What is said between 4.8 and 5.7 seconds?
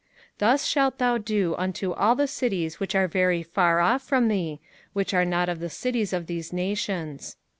which are not of the